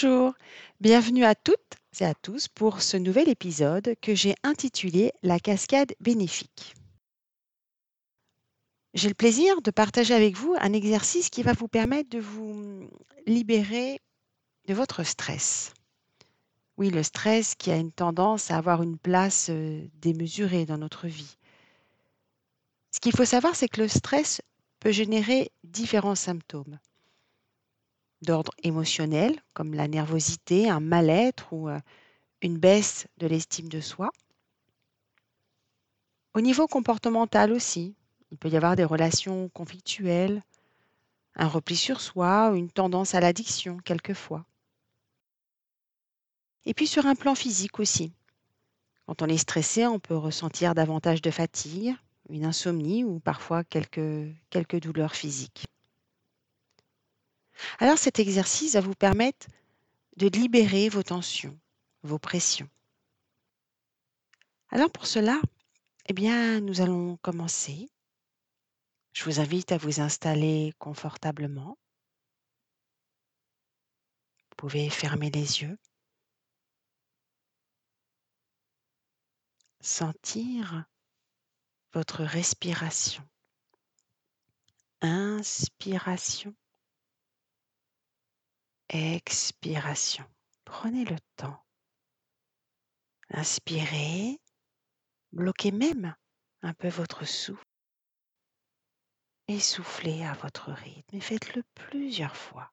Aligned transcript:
Bonjour, 0.00 0.34
bienvenue 0.80 1.24
à 1.24 1.34
toutes 1.34 1.74
et 1.98 2.04
à 2.04 2.14
tous 2.14 2.46
pour 2.46 2.82
ce 2.82 2.96
nouvel 2.96 3.28
épisode 3.28 3.96
que 4.00 4.14
j'ai 4.14 4.36
intitulé 4.44 5.12
La 5.24 5.40
cascade 5.40 5.92
bénéfique. 5.98 6.76
J'ai 8.94 9.08
le 9.08 9.14
plaisir 9.14 9.60
de 9.60 9.72
partager 9.72 10.14
avec 10.14 10.36
vous 10.36 10.54
un 10.60 10.72
exercice 10.72 11.30
qui 11.30 11.42
va 11.42 11.52
vous 11.52 11.66
permettre 11.66 12.10
de 12.10 12.20
vous 12.20 12.88
libérer 13.26 14.00
de 14.68 14.74
votre 14.74 15.02
stress. 15.02 15.74
Oui, 16.76 16.90
le 16.90 17.02
stress 17.02 17.56
qui 17.56 17.72
a 17.72 17.76
une 17.76 17.90
tendance 17.90 18.52
à 18.52 18.56
avoir 18.56 18.84
une 18.84 18.98
place 18.98 19.48
euh, 19.50 19.84
démesurée 19.94 20.64
dans 20.64 20.78
notre 20.78 21.08
vie. 21.08 21.38
Ce 22.92 23.00
qu'il 23.00 23.16
faut 23.16 23.24
savoir, 23.24 23.56
c'est 23.56 23.68
que 23.68 23.80
le 23.80 23.88
stress 23.88 24.42
peut 24.78 24.92
générer 24.92 25.50
différents 25.64 26.14
symptômes 26.14 26.78
d'ordre 28.22 28.52
émotionnel, 28.62 29.40
comme 29.54 29.74
la 29.74 29.88
nervosité, 29.88 30.68
un 30.68 30.80
mal-être 30.80 31.52
ou 31.52 31.68
euh, 31.68 31.78
une 32.42 32.58
baisse 32.58 33.06
de 33.18 33.26
l'estime 33.26 33.68
de 33.68 33.80
soi. 33.80 34.10
Au 36.34 36.40
niveau 36.40 36.66
comportemental 36.66 37.52
aussi, 37.52 37.94
il 38.30 38.38
peut 38.38 38.48
y 38.48 38.56
avoir 38.56 38.76
des 38.76 38.84
relations 38.84 39.48
conflictuelles, 39.48 40.42
un 41.34 41.48
repli 41.48 41.76
sur 41.76 42.00
soi 42.00 42.52
une 42.54 42.70
tendance 42.70 43.14
à 43.14 43.20
l'addiction 43.20 43.78
quelquefois. 43.78 44.44
Et 46.66 46.74
puis 46.74 46.86
sur 46.86 47.06
un 47.06 47.14
plan 47.14 47.34
physique 47.34 47.78
aussi. 47.80 48.12
Quand 49.06 49.22
on 49.22 49.26
est 49.26 49.38
stressé, 49.38 49.86
on 49.86 49.98
peut 49.98 50.16
ressentir 50.16 50.74
davantage 50.74 51.22
de 51.22 51.30
fatigue, 51.30 51.94
une 52.28 52.44
insomnie 52.44 53.04
ou 53.04 53.20
parfois 53.20 53.64
quelques, 53.64 54.28
quelques 54.50 54.80
douleurs 54.80 55.14
physiques. 55.14 55.66
Alors 57.78 57.98
cet 57.98 58.18
exercice 58.18 58.74
va 58.74 58.80
vous 58.80 58.94
permettre 58.94 59.46
de 60.16 60.28
libérer 60.28 60.88
vos 60.88 61.02
tensions, 61.02 61.58
vos 62.02 62.18
pressions. 62.18 62.68
Alors 64.70 64.90
pour 64.90 65.06
cela, 65.06 65.40
eh 66.06 66.12
bien, 66.12 66.60
nous 66.60 66.80
allons 66.80 67.16
commencer. 67.18 67.90
Je 69.12 69.24
vous 69.24 69.40
invite 69.40 69.72
à 69.72 69.78
vous 69.78 70.00
installer 70.00 70.72
confortablement. 70.78 71.78
Vous 74.50 74.56
pouvez 74.56 74.90
fermer 74.90 75.30
les 75.30 75.62
yeux. 75.62 75.78
Sentir 79.80 80.84
votre 81.92 82.24
respiration. 82.24 83.26
Inspiration. 85.00 86.54
Expiration. 88.90 90.24
Prenez 90.64 91.04
le 91.04 91.16
temps. 91.36 91.62
Inspirez. 93.30 94.40
Bloquez 95.32 95.72
même 95.72 96.14
un 96.62 96.72
peu 96.72 96.88
votre 96.88 97.26
souffle. 97.26 97.64
Et 99.46 99.60
soufflez 99.60 100.24
à 100.24 100.32
votre 100.34 100.72
rythme 100.72 101.16
et 101.16 101.20
faites-le 101.20 101.62
plusieurs 101.74 102.36
fois. 102.36 102.70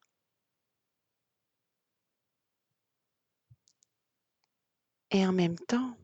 Et 5.11 5.25
en 5.25 5.31
même 5.31 5.57
temps, 5.57 5.97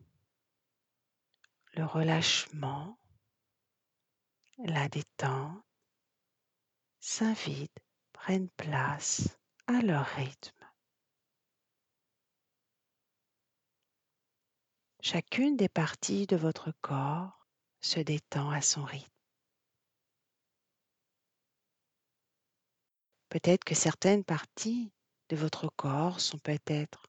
le 1.74 1.84
relâchement, 1.84 2.98
la 4.58 4.88
détente 4.88 5.62
s'invitent, 7.00 7.82
prennent 8.12 8.50
place 8.50 9.41
à 9.74 9.80
leur 9.80 10.06
rythme. 10.06 10.52
Chacune 15.00 15.56
des 15.56 15.68
parties 15.68 16.26
de 16.26 16.36
votre 16.36 16.72
corps 16.80 17.46
se 17.80 18.00
détend 18.00 18.50
à 18.50 18.60
son 18.60 18.84
rythme. 18.84 19.08
Peut-être 23.28 23.64
que 23.64 23.74
certaines 23.74 24.24
parties 24.24 24.92
de 25.30 25.36
votre 25.36 25.68
corps 25.74 26.20
sont 26.20 26.38
peut-être 26.38 27.06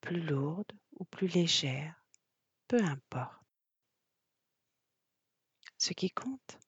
plus 0.00 0.20
lourdes 0.20 0.72
ou 0.98 1.04
plus 1.04 1.26
légères, 1.26 2.02
peu 2.68 2.82
importe. 2.82 3.42
Ce 5.76 5.92
qui 5.92 6.10
compte, 6.10 6.58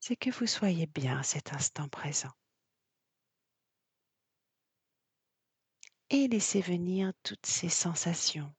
c'est 0.00 0.16
que 0.16 0.30
vous 0.30 0.46
soyez 0.46 0.86
bien 0.86 1.18
à 1.18 1.22
cet 1.22 1.52
instant 1.52 1.88
présent. 1.88 2.32
Et 6.16 6.28
laissez 6.28 6.60
venir 6.60 7.12
toutes 7.24 7.44
ces 7.44 7.68
sensations, 7.68 8.54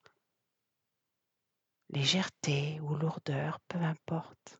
légèreté 1.87 2.81
ou 2.81 2.95
lourdeur, 2.95 3.61
peu 3.69 3.77
importe. 3.77 4.59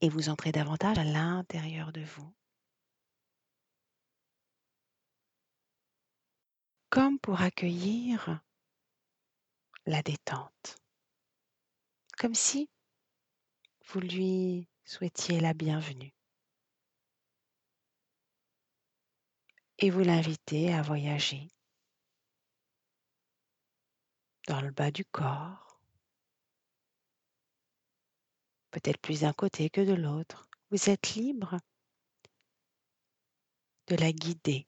Et 0.00 0.08
vous 0.08 0.30
entrez 0.30 0.50
davantage 0.50 0.98
à 0.98 1.04
l'intérieur 1.04 1.92
de 1.92 2.02
vous. 2.02 2.34
Comme 6.90 7.20
pour 7.20 7.40
accueillir 7.40 8.40
la 9.86 10.02
détente 10.02 10.76
comme 12.18 12.34
si 12.34 12.68
vous 13.86 14.00
lui 14.00 14.68
souhaitiez 14.84 15.38
la 15.38 15.54
bienvenue. 15.54 16.17
Et 19.78 19.90
vous 19.90 20.00
l'invitez 20.00 20.72
à 20.72 20.82
voyager 20.82 21.48
dans 24.48 24.60
le 24.60 24.70
bas 24.70 24.90
du 24.90 25.04
corps, 25.04 25.78
peut-être 28.70 29.00
plus 29.00 29.20
d'un 29.20 29.32
côté 29.32 29.70
que 29.70 29.80
de 29.80 29.94
l'autre. 29.94 30.48
Vous 30.70 30.90
êtes 30.90 31.14
libre 31.14 31.58
de 33.86 33.96
la 33.96 34.12
guider 34.12 34.66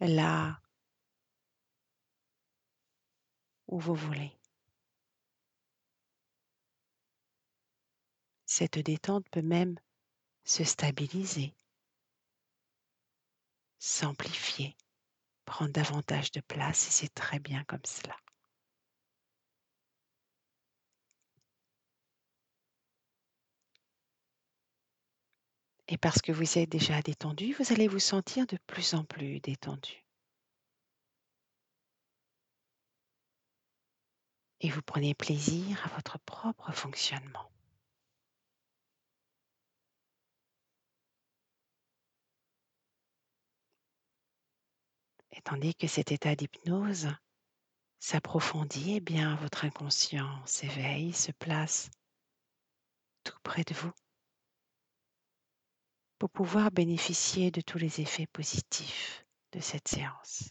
là 0.00 0.60
où 3.66 3.78
vous 3.78 3.94
voulez. 3.94 4.32
Cette 8.46 8.78
détente 8.78 9.28
peut 9.30 9.42
même 9.42 9.76
se 10.44 10.64
stabiliser, 10.64 11.54
s'amplifier, 13.84 14.76
prendre 15.44 15.70
davantage 15.70 16.30
de 16.32 16.40
place 16.40 16.88
et 16.88 16.90
c'est 16.90 17.14
très 17.14 17.38
bien 17.38 17.64
comme 17.64 17.84
cela. 17.84 18.16
Et 25.88 25.98
parce 25.98 26.22
que 26.22 26.32
vous 26.32 26.58
êtes 26.58 26.70
déjà 26.70 27.02
détendu, 27.02 27.52
vous 27.52 27.72
allez 27.72 27.88
vous 27.88 27.98
sentir 27.98 28.46
de 28.46 28.56
plus 28.66 28.94
en 28.94 29.04
plus 29.04 29.38
détendu. 29.40 30.02
Et 34.60 34.70
vous 34.70 34.80
prenez 34.80 35.14
plaisir 35.14 35.84
à 35.84 35.88
votre 35.90 36.18
propre 36.20 36.72
fonctionnement. 36.72 37.53
Et 45.36 45.42
tandis 45.42 45.74
que 45.74 45.88
cet 45.88 46.12
état 46.12 46.36
d'hypnose 46.36 47.08
s'approfondit, 47.98 48.94
eh 48.96 49.00
bien 49.00 49.34
votre 49.36 49.64
inconscient 49.64 50.44
s'éveille, 50.46 51.12
se 51.12 51.32
place 51.32 51.90
tout 53.24 53.38
près 53.42 53.64
de 53.64 53.74
vous 53.74 53.92
pour 56.18 56.30
pouvoir 56.30 56.70
bénéficier 56.70 57.50
de 57.50 57.60
tous 57.60 57.78
les 57.78 58.00
effets 58.00 58.28
positifs 58.28 59.26
de 59.52 59.60
cette 59.60 59.88
séance. 59.88 60.50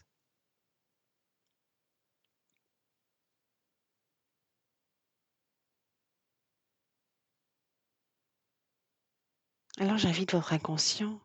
Alors 9.78 9.98
j'invite 9.98 10.32
votre 10.32 10.52
inconscient 10.52 11.20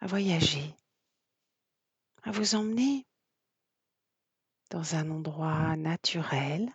à 0.00 0.06
voyager, 0.06 0.74
à 2.22 2.30
vous 2.30 2.54
emmener 2.54 3.06
dans 4.70 4.94
un 4.94 5.10
endroit 5.10 5.76
naturel, 5.76 6.72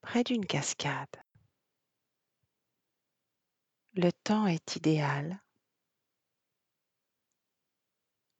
près 0.00 0.24
d'une 0.24 0.46
cascade. 0.46 1.22
Le 3.94 4.10
temps 4.12 4.46
est 4.46 4.76
idéal, 4.76 5.42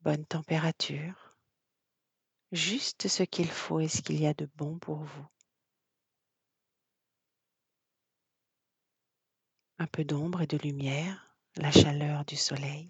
bonne 0.01 0.27
température, 0.27 1.37
juste 2.53 3.09
ce 3.09 3.23
qu'il 3.23 3.51
faut 3.51 3.81
et 3.81 3.89
ce 3.89 4.03
qu'il 4.03 4.21
y 4.21 4.27
a 4.27 4.35
de 4.35 4.47
bon 4.57 4.79
pour 4.79 4.99
vous. 4.99 5.27
un 9.79 9.87
peu 9.87 10.05
d'ombre 10.05 10.43
et 10.43 10.47
de 10.47 10.59
lumière, 10.59 11.28
la 11.59 11.73
chaleur 11.73 12.25
du 12.25 12.37
soleil. 12.37 12.89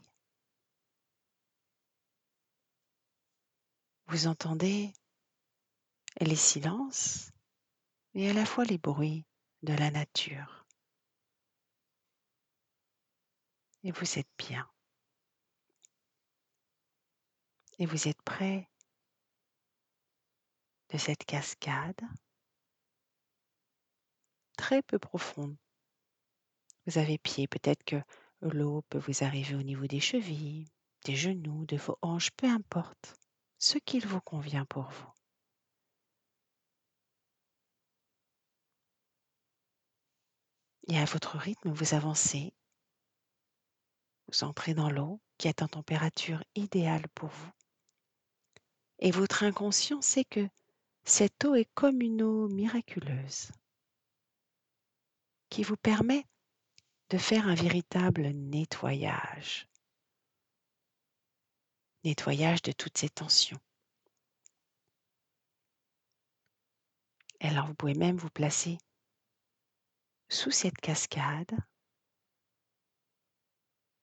Vous 4.08 4.26
entendez 4.26 4.92
les 6.20 6.36
silences 6.36 7.30
et 8.12 8.28
à 8.28 8.34
la 8.34 8.44
fois 8.44 8.64
les 8.64 8.76
bruits 8.76 9.24
de 9.62 9.72
la 9.72 9.90
nature. 9.90 10.66
Et 13.84 13.90
vous 13.90 14.18
êtes 14.18 14.28
bien. 14.36 14.68
Et 17.78 17.86
vous 17.86 18.06
êtes 18.06 18.20
près 18.22 18.68
de 20.90 20.98
cette 20.98 21.24
cascade 21.24 22.00
très 24.58 24.82
peu 24.82 24.98
profonde. 24.98 25.56
Vous 26.86 26.98
avez 26.98 27.16
pied, 27.16 27.46
peut-être 27.46 27.84
que 27.84 28.02
l'eau 28.40 28.82
peut 28.88 28.98
vous 28.98 29.24
arriver 29.24 29.54
au 29.54 29.62
niveau 29.62 29.86
des 29.86 30.00
chevilles, 30.00 30.66
des 31.04 31.16
genoux, 31.16 31.66
de 31.66 31.76
vos 31.76 31.98
hanches, 32.02 32.30
peu 32.32 32.46
importe 32.46 33.16
ce 33.58 33.78
qu'il 33.78 34.06
vous 34.06 34.20
convient 34.20 34.64
pour 34.64 34.90
vous. 34.90 35.12
Et 40.88 40.98
à 40.98 41.04
votre 41.04 41.36
rythme, 41.36 41.70
vous 41.70 41.94
avancez, 41.94 42.54
vous 44.28 44.44
entrez 44.44 44.74
dans 44.74 44.90
l'eau 44.90 45.20
qui 45.36 45.48
est 45.48 45.62
en 45.62 45.68
température 45.68 46.42
idéale 46.54 47.06
pour 47.14 47.28
vous. 47.28 47.50
Et 48.98 49.10
votre 49.10 49.44
inconscient 49.44 50.00
sait 50.00 50.24
que 50.24 50.48
cette 51.04 51.44
eau 51.44 51.54
est 51.54 51.68
comme 51.74 52.00
une 52.00 52.22
eau 52.22 52.48
miraculeuse 52.48 53.50
qui 55.50 55.62
vous 55.62 55.76
permet 55.76 56.24
de 57.10 57.18
faire 57.18 57.46
un 57.48 57.54
véritable 57.54 58.28
nettoyage. 58.28 59.68
Nettoyage 62.04 62.62
de 62.62 62.72
toutes 62.72 62.98
ces 62.98 63.08
tensions. 63.08 63.60
Et 67.40 67.48
alors 67.48 67.66
vous 67.66 67.74
pouvez 67.74 67.94
même 67.94 68.16
vous 68.16 68.30
placer 68.30 68.78
sous 70.28 70.50
cette 70.50 70.78
cascade 70.78 71.56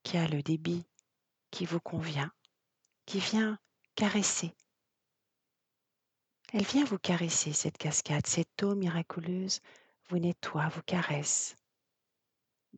qui 0.03 0.17
a 0.17 0.27
le 0.27 0.41
débit 0.41 0.85
qui 1.51 1.65
vous 1.65 1.79
convient, 1.79 2.31
qui 3.05 3.19
vient 3.19 3.59
caresser. 3.95 4.53
Elle 6.53 6.63
vient 6.63 6.85
vous 6.85 6.99
caresser, 6.99 7.53
cette 7.53 7.77
cascade, 7.77 8.25
cette 8.27 8.63
eau 8.63 8.75
miraculeuse 8.75 9.61
vous 10.09 10.19
nettoie, 10.19 10.69
vous 10.69 10.83
caresse, 10.83 11.55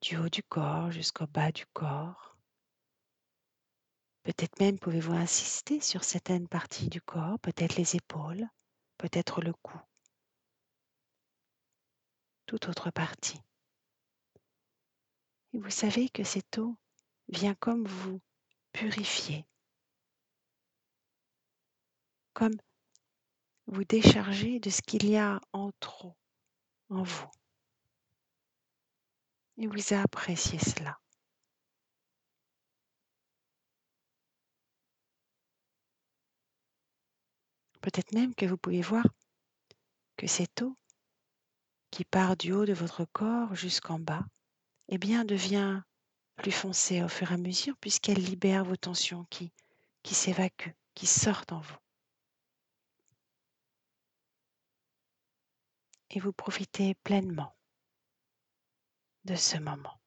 du 0.01 0.17
haut 0.17 0.29
du 0.29 0.43
corps 0.43 0.91
jusqu'au 0.91 1.27
bas 1.27 1.51
du 1.51 1.65
corps. 1.73 2.37
Peut-être 4.23 4.59
même 4.59 4.77
pouvez-vous 4.77 5.13
insister 5.13 5.79
sur 5.79 6.03
certaines 6.03 6.47
parties 6.47 6.89
du 6.89 7.01
corps, 7.01 7.39
peut-être 7.39 7.77
les 7.77 7.95
épaules, 7.95 8.47
peut-être 8.97 9.41
le 9.41 9.53
cou, 9.53 9.79
toute 12.45 12.67
autre 12.67 12.91
partie. 12.91 13.41
Et 15.53 15.59
vous 15.59 15.69
savez 15.69 16.09
que 16.09 16.23
cette 16.23 16.57
eau 16.57 16.77
vient 17.29 17.55
comme 17.55 17.87
vous 17.87 18.21
purifier, 18.73 19.45
comme 22.33 22.55
vous 23.65 23.83
décharger 23.83 24.59
de 24.59 24.69
ce 24.69 24.81
qu'il 24.81 25.09
y 25.09 25.17
a 25.17 25.39
en 25.53 25.71
trop 25.79 26.15
en 26.89 27.03
vous. 27.03 27.31
Et 29.57 29.67
vous 29.67 29.93
appréciez 29.93 30.59
cela. 30.59 30.99
Peut-être 37.81 38.13
même 38.13 38.35
que 38.35 38.45
vous 38.45 38.57
pouvez 38.57 38.81
voir 38.81 39.05
que 40.17 40.27
cette 40.27 40.61
eau 40.61 40.77
qui 41.89 42.03
part 42.05 42.35
du 42.35 42.51
haut 42.51 42.65
de 42.65 42.73
votre 42.73 43.05
corps 43.05 43.55
jusqu'en 43.55 43.97
bas, 43.97 44.25
eh 44.89 44.97
bien 44.97 45.25
devient 45.25 45.81
plus 46.35 46.51
foncée 46.51 47.01
au 47.01 47.07
fur 47.07 47.31
et 47.31 47.35
à 47.35 47.37
mesure 47.37 47.75
puisqu'elle 47.77 48.23
libère 48.23 48.63
vos 48.63 48.75
tensions 48.75 49.25
qui, 49.29 49.51
qui 50.03 50.13
s'évacuent, 50.13 50.75
qui 50.93 51.07
sortent 51.07 51.51
en 51.51 51.59
vous. 51.59 51.77
Et 56.11 56.19
vous 56.19 56.33
profitez 56.33 56.95
pleinement 57.03 57.55
de 59.27 59.35
ce 59.35 59.57
moment. 59.57 59.99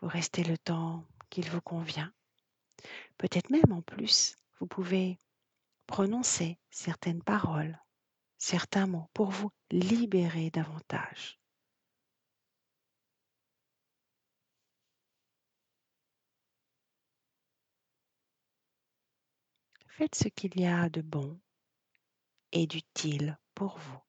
Vous 0.00 0.08
restez 0.08 0.42
le 0.42 0.58
temps 0.58 1.06
qu'il 1.30 1.48
vous 1.48 1.60
convient. 1.60 2.12
Peut-être 3.18 3.50
même 3.50 3.70
en 3.70 3.82
plus, 3.82 4.34
vous 4.58 4.66
pouvez 4.66 5.16
prononcer 5.86 6.58
certaines 6.70 7.22
paroles, 7.22 7.80
certains 8.38 8.88
mots 8.88 9.08
pour 9.14 9.30
vous 9.30 9.52
libérer 9.70 10.50
davantage. 10.50 11.41
Faites 20.02 20.16
ce 20.16 20.26
qu'il 20.26 20.58
y 20.58 20.66
a 20.66 20.88
de 20.88 21.00
bon 21.00 21.38
et 22.50 22.66
d'utile 22.66 23.38
pour 23.54 23.78
vous. 23.78 24.00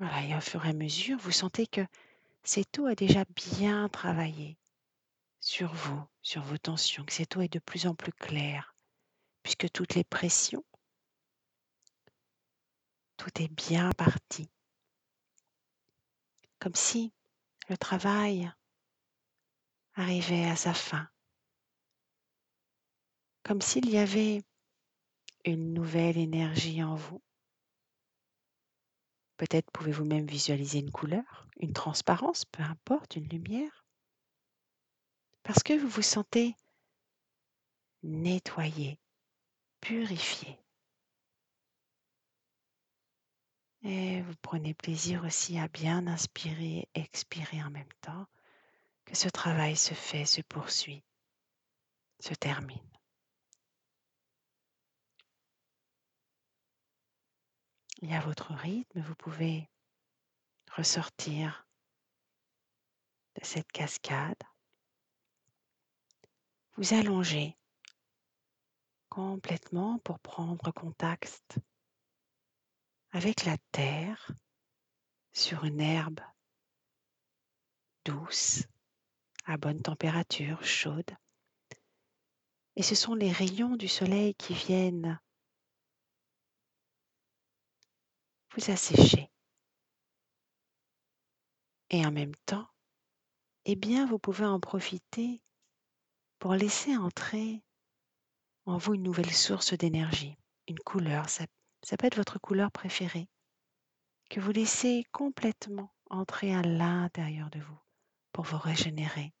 Voilà, 0.00 0.24
et 0.24 0.34
au 0.34 0.40
fur 0.40 0.66
et 0.66 0.70
à 0.70 0.72
mesure, 0.72 1.16
vous 1.18 1.30
sentez 1.30 1.68
que 1.68 1.86
cette 2.42 2.76
eau 2.80 2.86
a 2.86 2.96
déjà 2.96 3.24
bien 3.36 3.88
travaillé 3.88 4.58
sur 5.38 5.72
vous, 5.72 6.02
sur 6.22 6.42
vos 6.42 6.58
tensions, 6.58 7.04
que 7.04 7.12
cette 7.12 7.36
eau 7.36 7.42
est 7.42 7.52
de 7.52 7.60
plus 7.60 7.86
en 7.86 7.94
plus 7.94 8.12
claire, 8.12 8.74
puisque 9.44 9.70
toutes 9.70 9.94
les 9.94 10.02
pressions, 10.02 10.64
tout 13.16 13.30
est 13.40 13.46
bien 13.46 13.92
parti. 13.92 14.51
Comme 16.62 16.76
si 16.76 17.12
le 17.68 17.76
travail 17.76 18.48
arrivait 19.94 20.44
à 20.44 20.54
sa 20.54 20.72
fin. 20.72 21.08
Comme 23.42 23.60
s'il 23.60 23.90
y 23.90 23.98
avait 23.98 24.44
une 25.44 25.74
nouvelle 25.74 26.16
énergie 26.16 26.84
en 26.84 26.94
vous. 26.94 27.20
Peut-être 29.38 29.72
pouvez-vous 29.72 30.04
même 30.04 30.28
visualiser 30.28 30.78
une 30.78 30.92
couleur, 30.92 31.48
une 31.56 31.72
transparence, 31.72 32.44
peu 32.44 32.62
importe, 32.62 33.16
une 33.16 33.26
lumière. 33.26 33.84
Parce 35.42 35.64
que 35.64 35.72
vous 35.72 35.88
vous 35.88 36.00
sentez 36.00 36.54
nettoyé, 38.04 39.00
purifié. 39.80 40.60
Et 43.84 44.22
vous 44.22 44.36
prenez 44.42 44.74
plaisir 44.74 45.24
aussi 45.24 45.58
à 45.58 45.66
bien 45.66 46.06
inspirer 46.06 46.88
et 46.94 47.00
expirer 47.00 47.62
en 47.64 47.70
même 47.70 47.92
temps, 48.00 48.26
que 49.04 49.16
ce 49.16 49.28
travail 49.28 49.76
se 49.76 49.94
fait, 49.94 50.24
se 50.24 50.40
poursuit, 50.40 51.02
se 52.20 52.34
termine. 52.34 52.78
Et 58.02 58.14
à 58.14 58.20
votre 58.20 58.52
rythme, 58.54 59.00
vous 59.00 59.14
pouvez 59.16 59.68
ressortir 60.76 61.66
de 63.34 63.44
cette 63.44 63.70
cascade, 63.72 64.42
vous 66.76 66.94
allonger 66.94 67.56
complètement 69.08 69.98
pour 70.00 70.18
prendre 70.20 70.70
contact 70.72 71.58
avec 73.12 73.44
la 73.44 73.56
terre 73.70 74.32
sur 75.32 75.64
une 75.64 75.80
herbe 75.80 76.20
douce, 78.04 78.64
à 79.44 79.56
bonne 79.56 79.80
température, 79.80 80.64
chaude. 80.64 81.10
Et 82.76 82.82
ce 82.82 82.94
sont 82.94 83.14
les 83.14 83.30
rayons 83.30 83.76
du 83.76 83.86
soleil 83.86 84.34
qui 84.34 84.54
viennent 84.54 85.20
vous 88.54 88.70
assécher. 88.70 89.30
Et 91.90 92.04
en 92.06 92.10
même 92.10 92.34
temps, 92.46 92.68
eh 93.66 93.76
bien, 93.76 94.06
vous 94.06 94.18
pouvez 94.18 94.46
en 94.46 94.58
profiter 94.58 95.42
pour 96.38 96.54
laisser 96.54 96.96
entrer 96.96 97.62
en 98.64 98.78
vous 98.78 98.94
une 98.94 99.02
nouvelle 99.02 99.32
source 99.32 99.74
d'énergie, 99.74 100.36
une 100.66 100.78
couleur, 100.78 101.28
ça, 101.28 101.44
ça 101.82 101.96
peut 101.96 102.06
être 102.06 102.16
votre 102.16 102.38
couleur 102.38 102.70
préférée, 102.70 103.28
que 104.30 104.40
vous 104.40 104.52
laissez 104.52 105.04
complètement 105.12 105.92
entrez 106.10 106.54
à 106.54 106.62
l'intérieur 106.62 107.50
de 107.50 107.60
vous 107.60 107.78
pour 108.32 108.44
vous 108.44 108.58
régénérer. 108.58 109.32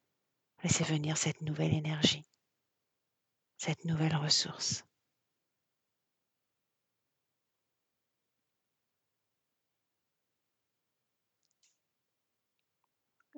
Laissez 0.62 0.84
venir 0.84 1.16
cette 1.16 1.40
nouvelle 1.42 1.74
énergie, 1.74 2.24
cette 3.58 3.84
nouvelle 3.84 4.16
ressource. 4.16 4.84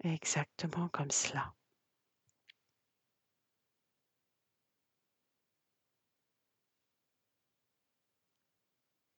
Exactement 0.03 0.89
comme 0.89 1.11
cela. 1.11 1.55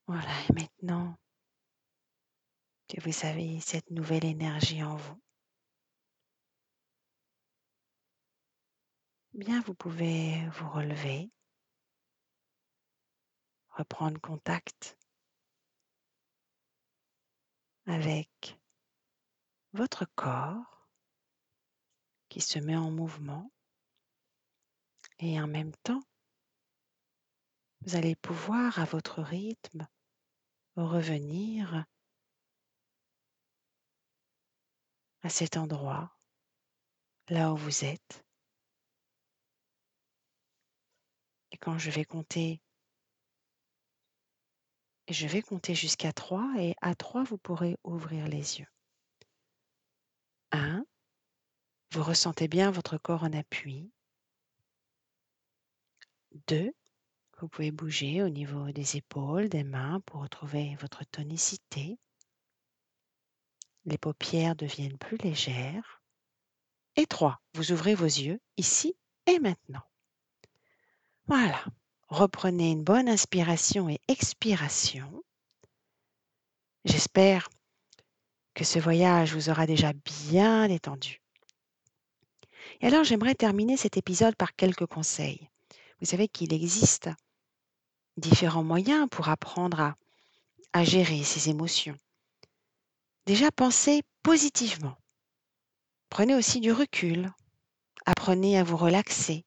Voilà, 0.09 0.31
et 0.49 0.53
maintenant 0.53 1.19
que 2.89 3.01
vous 3.01 3.27
avez 3.27 3.59
cette 3.59 3.91
nouvelle 3.91 4.25
énergie 4.25 4.81
en 4.85 4.95
vous, 4.95 5.21
bien 9.33 9.61
vous 9.63 9.75
pouvez 9.75 10.49
vous 10.51 10.71
relever, 10.71 11.29
reprendre 13.71 14.21
contact 14.21 14.97
avec 17.87 18.57
votre 19.73 20.05
corps 20.15 20.89
qui 22.29 22.41
se 22.41 22.61
met 22.61 22.77
en 22.77 22.93
mouvement 22.93 23.51
et 25.19 25.41
en 25.41 25.49
même 25.49 25.75
temps, 25.83 26.03
vous 27.81 27.97
allez 27.97 28.15
pouvoir 28.15 28.79
à 28.79 28.85
votre 28.85 29.21
rythme 29.21 29.89
revenir 30.85 31.87
à 35.23 35.29
cet 35.29 35.57
endroit, 35.57 36.17
là 37.29 37.53
où 37.53 37.57
vous 37.57 37.85
êtes. 37.85 38.25
Et 41.51 41.57
quand 41.57 41.79
je 41.79 41.91
vais 41.91 42.05
compter, 42.05 42.61
je 45.09 45.27
vais 45.27 45.43
compter 45.43 45.75
jusqu'à 45.75 46.13
3 46.13 46.55
et 46.59 46.75
à 46.83 46.95
3, 46.95 47.25
vous 47.25 47.39
pourrez 47.39 47.77
ouvrir 47.85 48.29
les 48.29 48.59
yeux. 48.59 48.69
1. 50.53 50.85
Vous 51.93 52.03
ressentez 52.03 52.49
bien 52.49 52.71
votre 52.71 52.99
corps 52.99 53.25
en 53.25 53.33
appui. 53.33 53.91
2. 56.49 56.73
Vous 57.39 57.49
pouvez 57.49 57.71
bouger 57.71 58.23
au 58.23 58.31
niveau 58.31 58.73
des 58.73 58.97
épaules, 58.97 59.51
des 59.51 59.63
mains 59.63 60.01
pour 60.07 60.23
retrouver 60.23 60.75
votre 60.81 61.05
tonicité. 61.05 61.99
Les 63.85 63.99
paupières 63.99 64.57
deviennent 64.57 64.97
plus 64.97 65.19
légères. 65.19 66.03
Et 66.97 67.05
3. 67.07 67.39
Vous 67.53 67.73
ouvrez 67.73 67.95
vos 67.95 68.07
yeux 68.07 68.41
ici 68.57 68.97
et 69.27 69.39
maintenant. 69.39 69.83
Voilà. 71.27 71.63
Reprenez 72.09 72.71
une 72.71 72.85
bonne 72.85 73.09
inspiration 73.09 73.91
et 73.91 74.01
expiration. 74.09 75.23
J'espère 76.87 77.51
que 78.55 78.65
ce 78.65 78.79
voyage 78.79 79.35
vous 79.35 79.51
aura 79.51 79.67
déjà 79.67 79.93
bien 79.93 80.69
détendu. 80.69 81.21
Et 82.81 82.87
alors 82.87 83.05
j'aimerais 83.05 83.35
terminer 83.35 83.77
cet 83.77 83.99
épisode 83.99 84.37
par 84.37 84.57
quelques 84.57 84.87
conseils. 84.87 85.51
Vous 86.01 86.07
savez 86.07 86.29
qu'il 86.29 86.55
existe 86.55 87.11
différents 88.17 88.65
moyens 88.65 89.09
pour 89.11 89.29
apprendre 89.29 89.95
à, 90.73 90.85
gérer 90.85 91.23
ses 91.25 91.49
émotions. 91.49 91.97
Déjà, 93.25 93.51
pensez 93.51 94.03
positivement. 94.23 94.97
Prenez 96.11 96.35
aussi 96.35 96.61
du 96.61 96.71
recul. 96.71 97.33
Apprenez 98.05 98.59
à 98.59 98.63
vous 98.63 98.77
relaxer. 98.77 99.45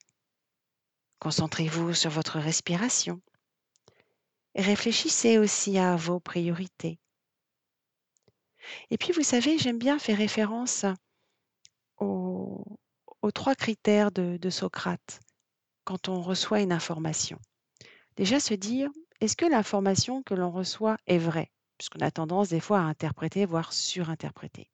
Concentrez-vous 1.19 1.93
sur 1.93 2.09
votre 2.09 2.39
respiration. 2.39 3.21
Réfléchissez 4.55 5.37
aussi 5.37 5.77
à 5.77 5.95
vos 5.95 6.19
priorités. 6.19 6.97
Et 8.89 8.97
puis, 8.97 9.13
vous 9.13 9.23
savez, 9.23 9.59
j'aime 9.59 9.77
bien 9.77 9.99
faire 9.99 10.17
référence 10.17 10.85
aux, 11.97 12.65
trois 13.35 13.53
critères 13.53 14.11
de 14.11 14.49
Socrate 14.49 15.19
quand 15.83 16.09
on 16.09 16.21
reçoit 16.21 16.61
une 16.61 16.71
information. 16.71 17.39
Déjà, 18.19 18.41
se 18.41 18.53
dire, 18.53 18.89
est-ce 19.21 19.37
que 19.37 19.45
l'information 19.45 20.23
que 20.23 20.33
l'on 20.33 20.51
reçoit 20.51 20.97
est 21.07 21.17
vraie? 21.17 21.53
Puisqu'on 21.77 22.01
a 22.01 22.11
tendance 22.11 22.49
des 22.49 22.59
fois 22.59 22.79
à 22.79 22.83
interpréter, 22.83 23.45
voire 23.45 23.71
surinterpréter. 23.71 24.69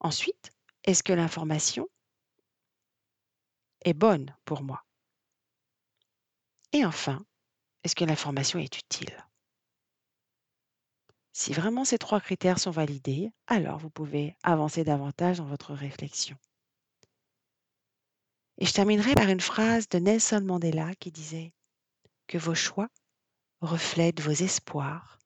Ensuite, 0.00 0.50
est-ce 0.84 1.02
que 1.02 1.12
l'information 1.12 1.86
est 3.82 3.92
bonne 3.92 4.34
pour 4.46 4.62
moi? 4.62 4.82
Et 6.72 6.86
enfin, 6.86 7.22
est-ce 7.84 7.94
que 7.94 8.06
l'information 8.06 8.58
est 8.58 8.78
utile? 8.78 9.14
Si 11.34 11.52
vraiment 11.52 11.84
ces 11.84 11.98
trois 11.98 12.22
critères 12.22 12.60
sont 12.60 12.70
validés, 12.70 13.30
alors 13.46 13.76
vous 13.76 13.90
pouvez 13.90 14.34
avancer 14.42 14.84
davantage 14.84 15.36
dans 15.36 15.44
votre 15.44 15.74
réflexion. 15.74 16.38
Et 18.56 18.64
je 18.64 18.72
terminerai 18.72 19.14
par 19.14 19.28
une 19.28 19.42
phrase 19.42 19.86
de 19.90 19.98
Nelson 19.98 20.40
Mandela 20.40 20.94
qui 20.94 21.12
disait 21.12 21.52
que 22.28 22.38
vos 22.38 22.54
choix 22.54 22.88
reflètent 23.60 24.20
vos 24.20 24.30
espoirs 24.30 25.18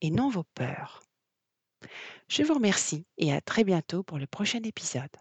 et 0.00 0.10
non 0.10 0.30
vos 0.30 0.44
peurs. 0.54 1.02
Je 2.28 2.42
vous 2.42 2.54
remercie 2.54 3.04
et 3.18 3.32
à 3.32 3.40
très 3.40 3.64
bientôt 3.64 4.02
pour 4.02 4.18
le 4.18 4.26
prochain 4.26 4.62
épisode. 4.62 5.14